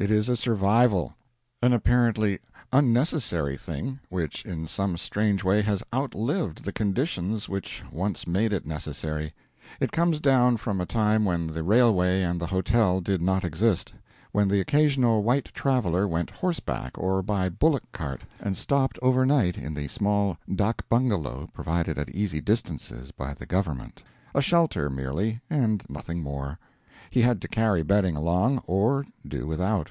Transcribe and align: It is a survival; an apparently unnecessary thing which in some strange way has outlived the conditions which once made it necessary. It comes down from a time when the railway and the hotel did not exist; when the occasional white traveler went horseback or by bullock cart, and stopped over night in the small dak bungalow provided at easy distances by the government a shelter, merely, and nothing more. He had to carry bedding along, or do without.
It 0.00 0.10
is 0.10 0.30
a 0.30 0.34
survival; 0.36 1.14
an 1.60 1.74
apparently 1.74 2.38
unnecessary 2.72 3.58
thing 3.58 4.00
which 4.08 4.46
in 4.46 4.66
some 4.66 4.96
strange 4.96 5.44
way 5.44 5.60
has 5.60 5.82
outlived 5.94 6.64
the 6.64 6.72
conditions 6.72 7.50
which 7.50 7.82
once 7.92 8.26
made 8.26 8.50
it 8.54 8.64
necessary. 8.64 9.34
It 9.78 9.92
comes 9.92 10.18
down 10.18 10.56
from 10.56 10.80
a 10.80 10.86
time 10.86 11.26
when 11.26 11.48
the 11.48 11.62
railway 11.62 12.22
and 12.22 12.40
the 12.40 12.46
hotel 12.46 13.02
did 13.02 13.20
not 13.20 13.44
exist; 13.44 13.92
when 14.32 14.48
the 14.48 14.60
occasional 14.60 15.22
white 15.22 15.52
traveler 15.52 16.08
went 16.08 16.30
horseback 16.30 16.92
or 16.96 17.22
by 17.22 17.50
bullock 17.50 17.92
cart, 17.92 18.22
and 18.40 18.56
stopped 18.56 18.98
over 19.02 19.26
night 19.26 19.58
in 19.58 19.74
the 19.74 19.86
small 19.88 20.38
dak 20.54 20.88
bungalow 20.88 21.46
provided 21.52 21.98
at 21.98 22.08
easy 22.08 22.40
distances 22.40 23.10
by 23.10 23.34
the 23.34 23.44
government 23.44 24.02
a 24.34 24.40
shelter, 24.40 24.88
merely, 24.88 25.42
and 25.50 25.84
nothing 25.90 26.22
more. 26.22 26.58
He 27.12 27.22
had 27.22 27.40
to 27.42 27.48
carry 27.48 27.82
bedding 27.82 28.14
along, 28.14 28.58
or 28.68 29.04
do 29.26 29.44
without. 29.44 29.90